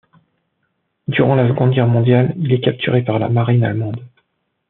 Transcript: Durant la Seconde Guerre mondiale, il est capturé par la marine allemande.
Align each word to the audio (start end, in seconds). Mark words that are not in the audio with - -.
Durant 1.07 1.35
la 1.35 1.47
Seconde 1.47 1.75
Guerre 1.75 1.85
mondiale, 1.85 2.33
il 2.39 2.51
est 2.53 2.59
capturé 2.59 3.03
par 3.03 3.19
la 3.19 3.29
marine 3.29 3.63
allemande. 3.63 4.03